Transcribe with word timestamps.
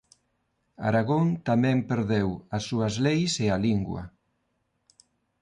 Aragón 0.87 1.25
tamén 1.49 1.77
perdeu 1.89 2.29
as 2.55 2.63
súas 2.69 2.93
leis 3.05 3.31
e 3.45 3.47
a 3.55 3.57
lingua. 3.65 4.03